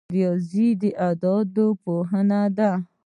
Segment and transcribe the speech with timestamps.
[0.15, 2.71] ریاضي د اعدادو پوهنه ده